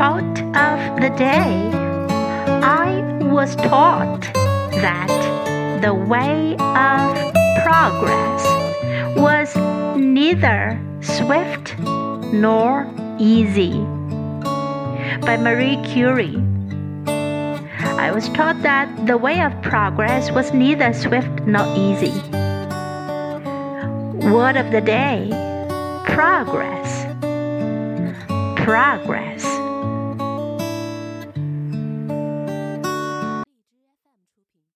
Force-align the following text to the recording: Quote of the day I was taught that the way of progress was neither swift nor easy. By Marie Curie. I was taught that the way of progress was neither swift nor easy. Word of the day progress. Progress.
Quote 0.00 0.40
of 0.56 0.98
the 1.02 1.12
day 1.18 1.70
I 2.64 3.02
was 3.20 3.54
taught 3.56 4.22
that 4.80 5.82
the 5.82 5.92
way 5.92 6.54
of 6.54 7.34
progress 7.62 8.42
was 9.14 9.54
neither 9.98 10.80
swift 11.02 11.78
nor 12.32 12.90
easy. 13.18 13.72
By 15.20 15.36
Marie 15.38 15.76
Curie. 15.84 16.42
I 17.06 18.10
was 18.10 18.30
taught 18.30 18.62
that 18.62 19.06
the 19.06 19.18
way 19.18 19.42
of 19.42 19.52
progress 19.60 20.32
was 20.32 20.50
neither 20.54 20.94
swift 20.94 21.42
nor 21.42 21.66
easy. 21.76 22.18
Word 24.32 24.56
of 24.56 24.72
the 24.72 24.80
day 24.80 25.28
progress. 26.06 27.04
Progress. 28.64 29.59